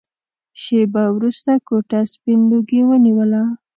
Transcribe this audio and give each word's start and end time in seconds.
شېبه 0.61 1.03
وروسته 1.15 1.51
کوټه 1.67 1.99
سپين 2.13 2.39
لوګي 2.51 2.81
ونيوله. 2.85 3.43